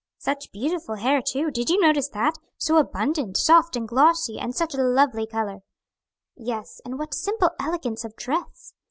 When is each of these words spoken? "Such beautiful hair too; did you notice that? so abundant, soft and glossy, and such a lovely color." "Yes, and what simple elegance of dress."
"Such 0.17 0.51
beautiful 0.51 0.95
hair 0.95 1.21
too; 1.21 1.51
did 1.51 1.69
you 1.69 1.79
notice 1.79 2.09
that? 2.09 2.33
so 2.57 2.77
abundant, 2.77 3.37
soft 3.37 3.75
and 3.75 3.87
glossy, 3.87 4.39
and 4.39 4.55
such 4.55 4.73
a 4.73 4.81
lovely 4.81 5.27
color." 5.27 5.59
"Yes, 6.35 6.81
and 6.83 6.97
what 6.97 7.13
simple 7.13 7.51
elegance 7.59 8.03
of 8.03 8.15
dress." 8.15 8.73